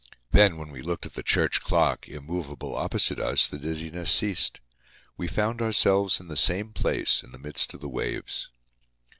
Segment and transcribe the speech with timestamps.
[0.31, 4.59] Then, when we looked at the church clock, immovable opposite us, the dizziness ceased;
[5.15, 8.49] we found ourselves in the same place in the midst of the waves.